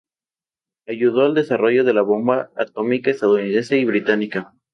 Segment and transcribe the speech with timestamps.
[0.87, 4.51] Ayudó al desarrollo de la bomba atómica estadounidense y británica.